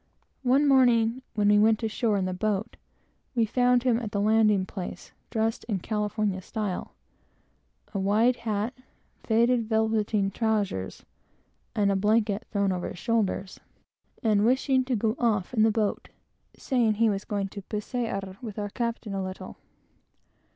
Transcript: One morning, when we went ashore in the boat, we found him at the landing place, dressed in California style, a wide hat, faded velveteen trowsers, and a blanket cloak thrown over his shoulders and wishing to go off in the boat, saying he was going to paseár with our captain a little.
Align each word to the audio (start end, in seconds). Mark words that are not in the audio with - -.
One 0.41 0.67
morning, 0.67 1.21
when 1.35 1.49
we 1.49 1.59
went 1.59 1.83
ashore 1.83 2.17
in 2.17 2.25
the 2.25 2.33
boat, 2.33 2.75
we 3.35 3.45
found 3.45 3.83
him 3.83 3.99
at 3.99 4.11
the 4.11 4.19
landing 4.19 4.65
place, 4.65 5.11
dressed 5.29 5.63
in 5.65 5.77
California 5.77 6.41
style, 6.41 6.95
a 7.93 7.99
wide 7.99 8.37
hat, 8.37 8.73
faded 9.23 9.69
velveteen 9.69 10.31
trowsers, 10.31 11.05
and 11.75 11.91
a 11.91 11.95
blanket 11.95 12.41
cloak 12.41 12.51
thrown 12.51 12.71
over 12.71 12.87
his 12.87 12.97
shoulders 12.97 13.59
and 14.23 14.43
wishing 14.43 14.83
to 14.85 14.95
go 14.95 15.15
off 15.19 15.53
in 15.53 15.61
the 15.61 15.69
boat, 15.69 16.09
saying 16.57 16.95
he 16.95 17.07
was 17.07 17.23
going 17.23 17.47
to 17.49 17.61
paseár 17.61 18.41
with 18.41 18.57
our 18.57 18.69
captain 18.71 19.13
a 19.13 19.23
little. 19.23 19.57